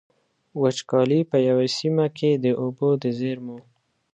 [0.61, 3.57] وچکالي په يوې سيمې کې د اوبو د زېرمو.